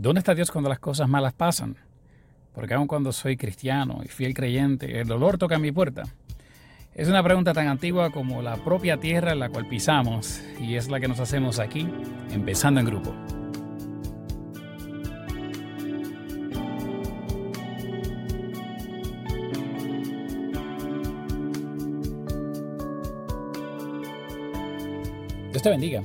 [0.00, 1.74] ¿Dónde está Dios cuando las cosas malas pasan?
[2.54, 6.04] Porque aun cuando soy cristiano y fiel creyente, el dolor toca mi puerta.
[6.94, 10.88] Es una pregunta tan antigua como la propia tierra en la cual pisamos y es
[10.88, 11.88] la que nos hacemos aquí,
[12.30, 13.12] empezando en grupo.
[25.50, 26.02] Dios te bendiga.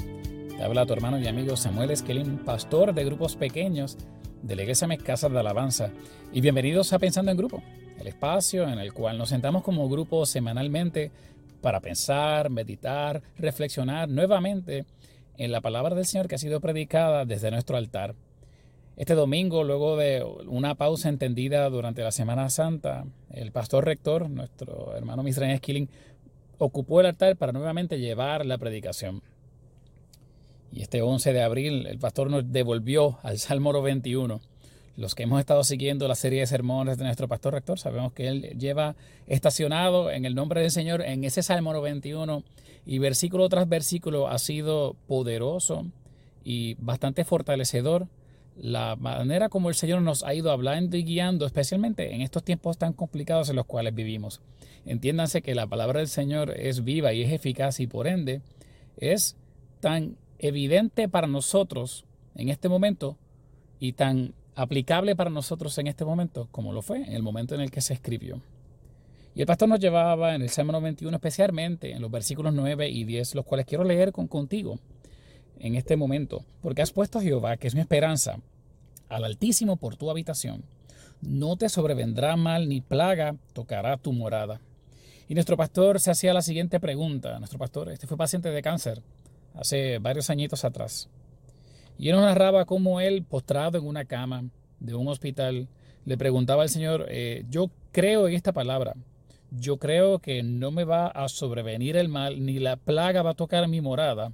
[0.63, 3.97] Te habla tu hermano y amigo Samuel Esquelín, pastor de grupos pequeños
[4.41, 5.91] de la Iglesia Casas de Alabanza.
[6.31, 7.61] Y bienvenidos a Pensando en Grupo,
[7.99, 11.11] el espacio en el cual nos sentamos como grupo semanalmente
[11.59, 14.85] para pensar, meditar, reflexionar nuevamente
[15.37, 18.15] en la palabra del Señor que ha sido predicada desde nuestro altar.
[18.95, 24.95] Este domingo, luego de una pausa entendida durante la Semana Santa, el pastor rector, nuestro
[24.95, 25.89] hermano Misraim Esquilín,
[26.57, 29.21] ocupó el altar para nuevamente llevar la predicación.
[30.73, 34.41] Y este 11 de abril el pastor nos devolvió al Salmo 21.
[34.97, 38.27] Los que hemos estado siguiendo la serie de sermones de nuestro pastor rector, sabemos que
[38.27, 38.95] él lleva
[39.27, 42.43] estacionado en el nombre del Señor en ese Salmo 21
[42.87, 45.85] y versículo tras versículo ha sido poderoso
[46.43, 48.07] y bastante fortalecedor
[48.55, 52.77] la manera como el Señor nos ha ido hablando y guiando, especialmente en estos tiempos
[52.77, 54.41] tan complicados en los cuales vivimos.
[54.85, 58.41] Entiéndanse que la palabra del Señor es viva y es eficaz y por ende
[58.97, 59.35] es
[59.79, 62.05] tan evidente para nosotros
[62.35, 63.17] en este momento
[63.79, 67.61] y tan aplicable para nosotros en este momento como lo fue en el momento en
[67.61, 68.41] el que se escribió.
[69.35, 73.03] Y el pastor nos llevaba en el Salmo 91 especialmente en los versículos 9 y
[73.03, 74.77] 10, los cuales quiero leer con, contigo
[75.59, 78.37] en este momento, porque has puesto a Jehová, que es mi esperanza,
[79.09, 80.63] al Altísimo por tu habitación.
[81.21, 84.59] No te sobrevendrá mal ni plaga tocará tu morada.
[85.27, 87.39] Y nuestro pastor se hacía la siguiente pregunta.
[87.39, 89.01] Nuestro pastor, este fue paciente de cáncer
[89.53, 91.09] hace varios añitos atrás.
[91.97, 94.45] Y él nos narraba cómo él, postrado en una cama
[94.79, 95.67] de un hospital,
[96.05, 98.95] le preguntaba al Señor, eh, yo creo en esta palabra,
[99.51, 103.35] yo creo que no me va a sobrevenir el mal, ni la plaga va a
[103.35, 104.31] tocar mi morada,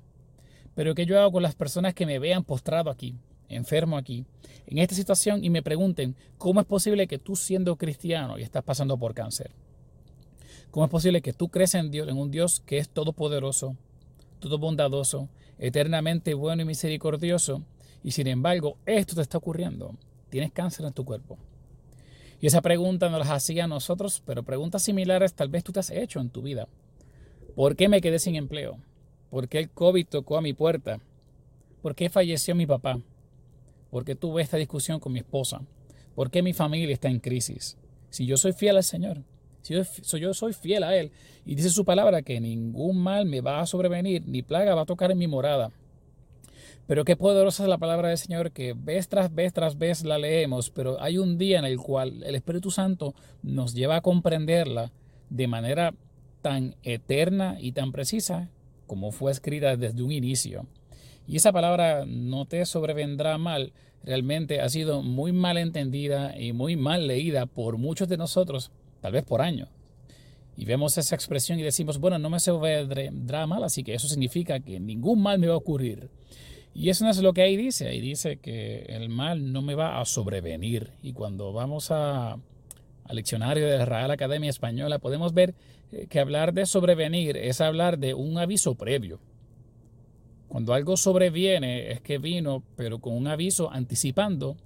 [0.76, 3.16] pero ¿qué yo hago con las personas que me vean postrado aquí,
[3.50, 4.26] enfermo aquí,
[4.66, 8.64] en esta situación y me pregunten, ¿cómo es posible que tú siendo cristiano y estás
[8.64, 9.52] pasando por cáncer?
[10.72, 13.76] ¿Cómo es posible que tú crees en Dios, en un Dios que es todopoderoso,
[14.40, 17.64] todo bondadoso, eternamente bueno y misericordioso,
[18.04, 19.96] y sin embargo esto te está ocurriendo.
[20.30, 21.38] Tienes cáncer en tu cuerpo.
[22.42, 25.82] Y esa pregunta nos las hacía a nosotros, pero preguntas similares tal vez tú te
[25.82, 26.68] has hecho en tu vida.
[27.56, 28.80] ¿Por qué me quedé sin empleo?
[29.30, 31.00] ¿Por qué el COVID tocó a mi puerta?
[31.82, 33.00] ¿Por qué falleció mi papá?
[33.92, 35.62] ¿Por qué tuve esta discusión con mi esposa?
[36.16, 37.78] ¿Por qué mi familia está en crisis?
[38.10, 39.24] Si yo soy fiel al Señor,
[39.62, 39.74] si
[40.20, 41.12] yo, soy fiel a Él
[41.46, 44.86] y dice su palabra que ningún mal me va a sobrevenir, ni plaga va a
[44.86, 45.72] tocar en mi morada.
[46.88, 50.18] Pero qué poderosa es la palabra del Señor que vez tras vez tras vez la
[50.18, 54.92] leemos, pero hay un día en el cual el Espíritu Santo nos lleva a comprenderla
[55.30, 55.94] de manera
[56.42, 58.50] tan eterna y tan precisa
[58.88, 60.66] como fue escrita desde un inicio.
[61.28, 63.72] Y esa palabra no te sobrevendrá mal,
[64.04, 69.12] realmente ha sido muy mal entendida y muy mal leída por muchos de nosotros tal
[69.12, 69.68] vez por año.
[70.56, 74.08] Y vemos esa expresión y decimos, bueno, no me se vendrá mal, así que eso
[74.08, 76.10] significa que ningún mal me va a ocurrir.
[76.74, 79.76] Y eso no es lo que ahí dice, ahí dice que el mal no me
[79.76, 80.92] va a sobrevenir.
[81.02, 85.56] Y cuando vamos a, al diccionario de la Real Academia Española, podemos ver
[85.92, 89.20] eh, que hablar de sobrevenir es hablar de un aviso previo.
[90.48, 94.58] Cuando algo sobreviene es que vino, pero con un aviso anticipando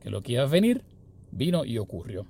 [0.00, 0.82] que lo que venir,
[1.30, 2.26] vino y ocurrió.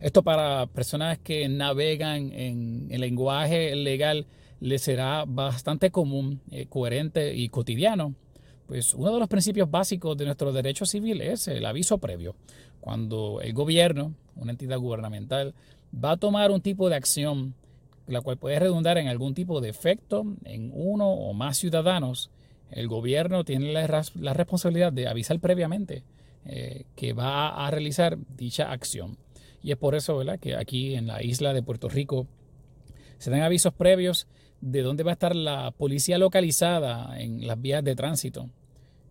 [0.00, 4.26] Esto para personas que navegan en el lenguaje legal
[4.58, 8.14] les será bastante común, eh, coherente y cotidiano.
[8.66, 12.34] Pues uno de los principios básicos de nuestro derecho civil es el aviso previo.
[12.80, 15.54] Cuando el gobierno, una entidad gubernamental,
[15.92, 17.54] va a tomar un tipo de acción,
[18.06, 22.30] la cual puede redundar en algún tipo de efecto en uno o más ciudadanos,
[22.70, 23.86] el gobierno tiene la,
[24.32, 26.04] responsabilidad de avisar previamente
[26.46, 29.18] eh, que va a realizar dicha acción.
[29.62, 30.38] Y es por eso ¿verdad?
[30.38, 32.26] que aquí en la isla de Puerto Rico
[33.18, 34.26] se dan avisos previos
[34.60, 38.48] de dónde va a estar la policía localizada en las vías de tránsito.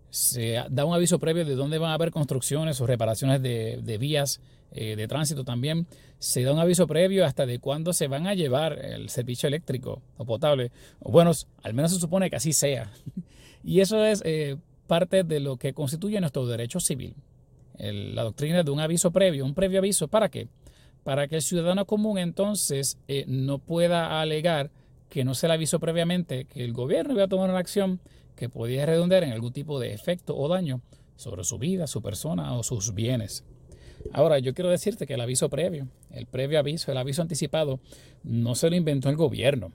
[0.09, 4.41] Se da un aviso previo de dónde van a haber construcciones o reparaciones de, vías
[4.71, 5.85] eh, de tránsito también.
[6.17, 10.01] Se da un aviso previo hasta de cuándo se van a llevar el servicio eléctrico
[10.17, 10.71] o potable.
[10.99, 11.31] O bueno,
[11.61, 12.91] al menos se supone que así sea.
[13.61, 14.55] Y eso es eh,
[14.87, 17.13] parte de lo que constituye nuestro derecho civil
[17.79, 20.47] la doctrina de un aviso previo, un previo aviso, ¿para qué?
[21.03, 24.71] Para que el ciudadano común entonces eh, no pueda alegar
[25.09, 27.99] que no se le avisó previamente que el gobierno iba a tomar una acción
[28.35, 30.81] que podía redundar en algún tipo de efecto o daño
[31.15, 33.43] sobre su vida, su persona o sus bienes.
[34.13, 37.79] Ahora, yo quiero decirte que el aviso previo, el previo aviso, el aviso anticipado,
[38.23, 39.73] no se lo inventó el gobierno.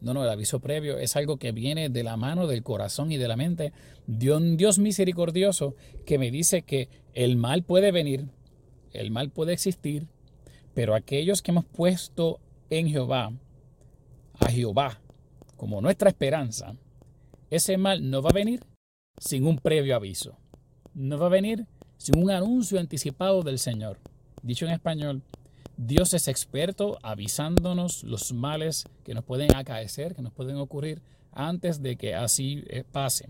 [0.00, 3.16] No, no, el aviso previo es algo que viene de la mano, del corazón y
[3.16, 3.72] de la mente
[4.06, 8.26] de un Dios misericordioso que me dice que el mal puede venir,
[8.92, 10.06] el mal puede existir,
[10.74, 12.40] pero aquellos que hemos puesto
[12.70, 13.32] en Jehová,
[14.38, 15.00] a Jehová,
[15.56, 16.74] como nuestra esperanza,
[17.50, 18.60] ese mal no va a venir
[19.18, 20.36] sin un previo aviso.
[20.94, 21.66] No va a venir
[21.96, 23.98] sin un anuncio anticipado del Señor.
[24.42, 25.22] Dicho en español,
[25.76, 31.02] Dios es experto avisándonos los males que nos pueden acaecer, que nos pueden ocurrir
[31.32, 33.28] antes de que así eh, pase.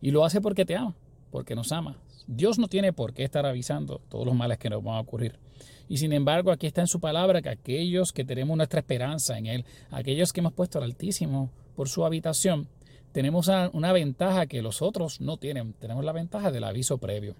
[0.00, 0.94] Y lo hace porque te ama,
[1.30, 1.98] porque nos ama.
[2.26, 5.38] Dios no tiene por qué estar avisando todos los males que nos van a ocurrir.
[5.86, 9.46] Y sin embargo, aquí está en su palabra que aquellos que tenemos nuestra esperanza en
[9.46, 12.66] Él, aquellos que hemos puesto al Altísimo por su habitación,
[13.12, 15.74] tenemos una ventaja que los otros no tienen.
[15.74, 17.36] Tenemos la ventaja del aviso previo.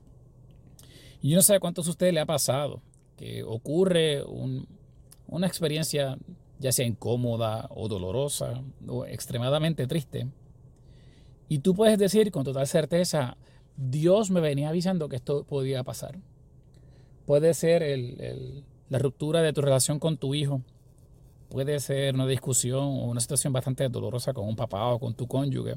[1.23, 2.82] Y yo no sé a cuántos de ustedes le ha pasado
[3.16, 4.22] que ocurre
[5.26, 6.19] una experiencia
[6.58, 10.28] ya sea incómoda o dolorosa o extremadamente triste.
[11.49, 13.37] Y tú puedes decir con total certeza,
[13.76, 16.19] Dios me venía avisando que esto podía pasar.
[17.26, 17.82] Puede ser
[18.88, 20.62] la ruptura de tu relación con tu hijo.
[21.49, 25.26] Puede ser una discusión o una situación bastante dolorosa con un papá o con tu
[25.26, 25.75] cónyuge.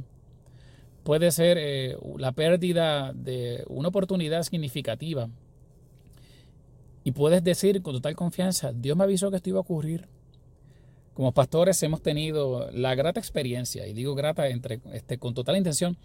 [1.04, 5.30] Puede ser eh, la pérdida de una oportunidad significativa.
[7.07, 10.09] Y puedes decir con total confianza, Dios me avisó que esto iba a ocurrir.
[11.13, 15.95] Como pastores hemos tenido la grata experiencia, y digo grata entre, este, con total intención,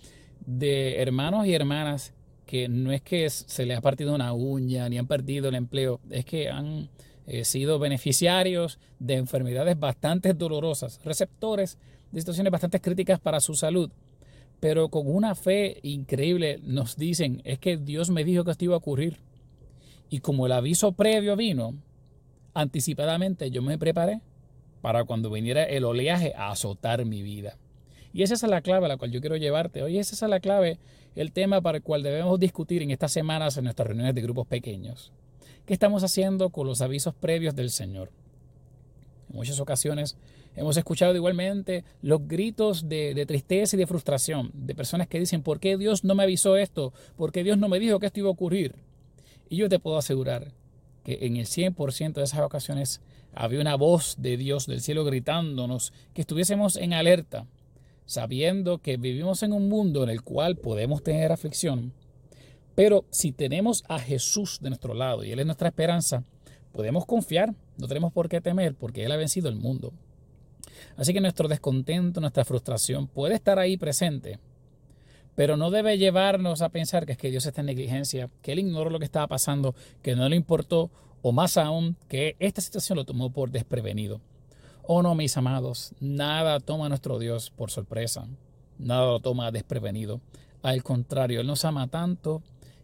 [0.46, 2.14] de hermanos y hermanas
[2.46, 5.98] que no es que se les ha partido una uña ni han perdido el empleo,
[6.08, 6.88] es que han
[7.26, 11.78] eh, sido beneficiarios de enfermedades bastante dolorosas, receptores
[12.12, 13.90] de situaciones bastante críticas para su salud,
[14.60, 18.74] pero con una fe increíble nos dicen, es que Dios me dijo que esto iba
[18.74, 19.18] a ocurrir.
[20.12, 21.74] Y como el aviso previo vino,
[22.52, 24.20] anticipadamente yo me preparé
[24.82, 27.56] para cuando viniera el oleaje a azotar mi vida.
[28.12, 29.82] Y esa es la clave a la cual yo quiero llevarte.
[29.82, 30.78] Hoy esa es la clave,
[31.16, 34.46] el tema para el cual debemos discutir en estas semanas en nuestras reuniones de grupos
[34.46, 35.12] pequeños.
[35.64, 38.10] ¿Qué estamos haciendo con los avisos previos del Señor?
[39.30, 40.18] En muchas ocasiones
[40.56, 45.58] hemos escuchado igualmente los gritos de, tristeza y de frustración de personas que dicen, ¿por
[45.58, 46.92] qué Dios no me avisó esto?
[47.16, 48.74] ¿Por qué Dios no me dijo que esto iba a ocurrir?
[49.52, 50.50] Y yo te puedo asegurar
[51.04, 53.02] que en el 100% de esas ocasiones
[53.34, 57.46] había una voz de Dios del cielo gritándonos que estuviésemos en alerta,
[58.06, 61.92] sabiendo que vivimos en un mundo en el cual podemos tener aflicción,
[62.74, 66.24] pero si tenemos a Jesús de nuestro lado y Él es nuestra esperanza,
[66.72, 69.92] podemos confiar, no tenemos por qué temer porque Él ha vencido el mundo.
[70.96, 74.38] Así que nuestro descontento, nuestra frustración puede estar ahí presente,
[75.34, 78.58] pero no debe llevarnos a pensar que es que Dios está en negligencia, que Él
[78.58, 80.90] ignoró lo que estaba pasando, que no le importó,
[81.22, 84.20] o más aún, que esta situación lo tomó por desprevenido.
[84.82, 88.26] Oh no, mis amados, nada toma a nuestro Dios por sorpresa,
[88.78, 90.20] nada lo toma desprevenido.
[90.62, 92.42] Al contrario, Él nos ama tanto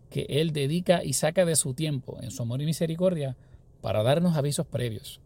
[0.08, 3.36] que Él dedica y saca de su tiempo, en su amor y misericordia,
[3.80, 5.20] para darnos avisos previos.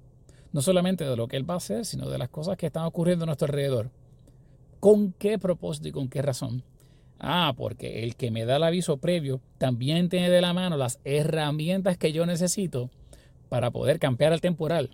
[0.52, 2.84] No solamente de lo que Él va a hacer, sino de las cosas que están
[2.84, 3.90] ocurriendo a nuestro alrededor.
[4.80, 6.62] ¿Con qué propósito y con qué razón?
[7.24, 10.98] Ah, porque el que me da el aviso previo también tiene de la mano las
[11.04, 12.90] herramientas que yo necesito
[13.48, 14.90] para poder campear el temporal.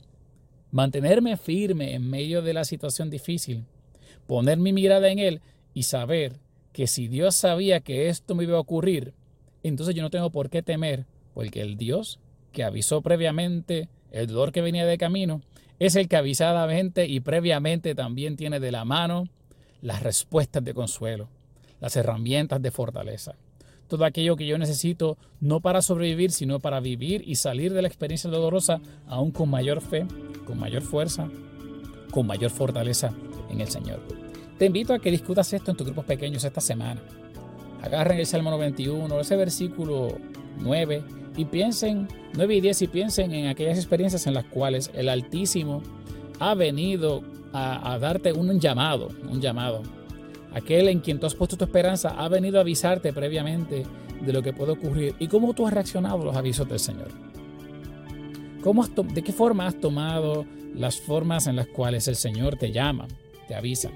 [0.71, 3.65] Mantenerme firme en medio de la situación difícil,
[4.27, 5.41] poner mi mirada en Él
[5.73, 6.35] y saber
[6.75, 9.15] que si Dios sabía que esto me iba a ocurrir,
[9.63, 12.21] entonces yo no tengo por qué temer, porque el Dios
[12.53, 15.41] que avisó previamente el dolor que venía de camino,
[15.79, 19.25] es el que avisadamente y previamente también tiene de la mano
[19.81, 21.31] las respuestas de consuelo,
[21.81, 23.37] las herramientas de fortaleza
[23.89, 27.89] todo aquello que yo necesito, no para sobrevivir, sino para vivir y salir de la
[27.89, 30.07] experiencia dolorosa aún con mayor fe,
[30.47, 31.29] con mayor fuerza,
[32.13, 33.13] con mayor fortaleza
[33.51, 34.01] en el Señor.
[34.59, 37.01] Te invito a que discutas esto en tus grupos pequeños esta semana.
[37.83, 40.19] Agarren el Salmo 91, ese versículo
[40.59, 41.03] 9,
[41.37, 45.83] y piensen, 9 y 10, y piensen en aquellas experiencias en las cuales el Altísimo
[46.41, 49.83] ha venido a, a darte un llamado, un llamado
[50.53, 53.85] aquel en quien tú has puesto tu esperanza, ha venido a avisarte previamente
[54.21, 57.09] de lo que puede ocurrir y cómo tú has reaccionado a los avisos del Señor.
[58.63, 63.07] ¿Cómo ¿De qué forma has tomado las formas en las cuales el Señor te llama,
[63.47, 63.91] te avisa?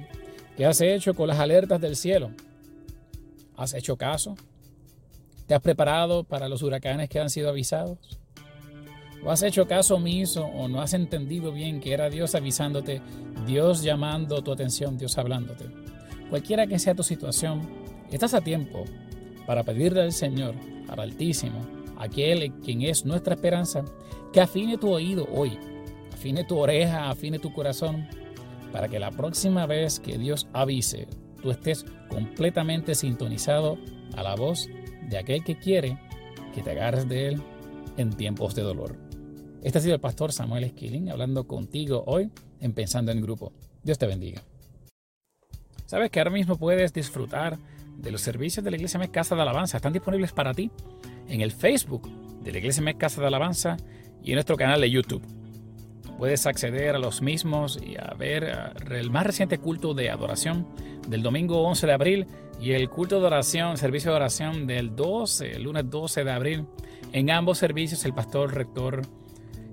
[0.57, 2.31] ¿Qué has hecho con las alertas del cielo?
[3.57, 4.37] ¿Has hecho caso?
[5.47, 7.99] ¿Te has preparado para los huracanes que han sido avisados?
[9.25, 13.01] ¿O has hecho caso omiso o no has entendido bien que era Dios avisándote,
[13.47, 15.67] Dios llamando tu atención, Dios hablándote?
[16.33, 17.61] Cualquiera que sea tu situación,
[18.11, 18.85] estás a tiempo
[19.47, 20.55] para pedirle al Señor,
[20.89, 21.61] al Altísimo,
[21.99, 23.85] aquel quien es nuestra esperanza,
[24.33, 25.59] que afine tu oído hoy,
[26.11, 28.09] afine tu oreja, afine tu corazón,
[28.73, 31.07] para que la próxima vez que Dios avise,
[31.43, 33.77] tú estés completamente sintonizado
[34.17, 34.71] a la voz
[35.11, 35.99] de aquel que quiere
[36.55, 37.43] que te agarres de Él
[37.99, 38.97] en tiempos de dolor.
[39.63, 43.53] Este ha sido el pastor Samuel Esquilín hablando contigo hoy en Pensando en Grupo.
[43.83, 44.43] Dios te bendiga.
[45.93, 47.59] Sabes que ahora mismo puedes disfrutar
[47.99, 49.77] de los servicios de la Iglesia Mes Casa de Alabanza.
[49.77, 50.71] Están disponibles para ti
[51.29, 52.09] en el Facebook
[52.43, 53.77] de la Iglesia Mes Casa de Alabanza
[54.25, 55.23] y en nuestro canal de YouTube.
[56.17, 60.67] Puedes acceder a los mismos y a ver el más reciente culto de adoración
[61.09, 62.27] del domingo 11 de abril
[62.59, 66.67] y el culto de oración, servicio de oración del 12, el lunes 12 de abril.
[67.13, 69.03] En ambos servicios el pastor rector,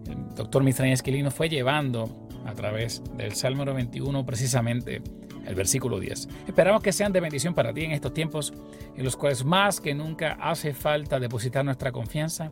[0.06, 5.02] el doctor Mistraña Esquilino, fue llevando a través del Salmo 91 precisamente
[5.50, 6.30] el versículo 10.
[6.48, 8.54] Esperamos que sean de bendición para ti en estos tiempos
[8.96, 12.52] en los cuales más que nunca hace falta depositar nuestra confianza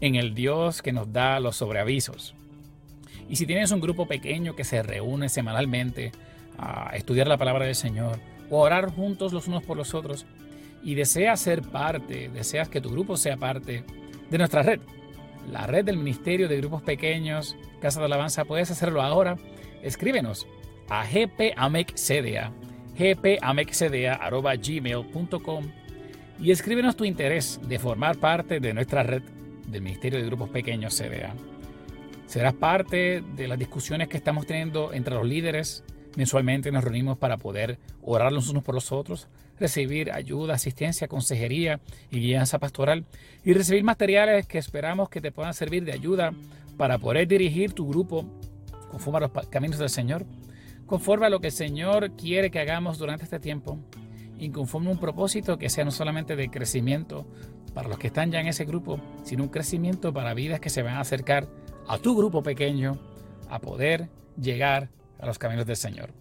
[0.00, 2.34] en el Dios que nos da los sobreavisos.
[3.28, 6.12] Y si tienes un grupo pequeño que se reúne semanalmente
[6.58, 8.18] a estudiar la palabra del Señor
[8.48, 10.24] o orar juntos los unos por los otros
[10.82, 13.84] y deseas ser parte, deseas que tu grupo sea parte
[14.30, 14.80] de nuestra red,
[15.52, 19.36] la red del Ministerio de Grupos Pequeños, Casa de Alabanza, puedes hacerlo ahora.
[19.82, 20.46] Escríbenos
[20.90, 22.52] a gpamexcda,
[24.62, 25.64] gmail.com
[26.40, 29.22] y escríbenos tu interés de formar parte de nuestra red
[29.68, 31.34] del Ministerio de Grupos Pequeños CDA.
[32.26, 35.84] Serás parte de las discusiones que estamos teniendo entre los líderes.
[36.16, 39.28] Mensualmente nos reunimos para poder orar los unos por los otros,
[39.60, 41.80] recibir ayuda, asistencia, consejería
[42.10, 43.04] y guianza pastoral
[43.44, 46.32] y recibir materiales que esperamos que te puedan servir de ayuda
[46.76, 48.26] para poder dirigir tu grupo
[48.90, 50.26] conforme a los caminos del Señor,
[50.90, 53.78] conforme a lo que el Señor quiere que hagamos durante este tiempo
[54.40, 57.28] y conforme a un propósito que sea no solamente de crecimiento
[57.72, 60.82] para los que están ya en ese grupo, sino un crecimiento para vidas que se
[60.82, 61.46] van a acercar
[61.86, 62.98] a tu grupo pequeño
[63.48, 66.12] a poder llegar a los caminos del Señor.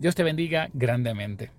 [0.00, 1.52] Dios te bendiga grandemente.